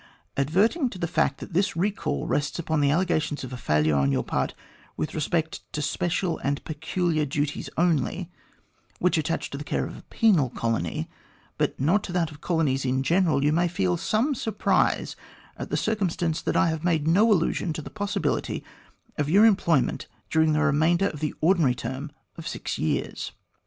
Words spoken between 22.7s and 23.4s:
years.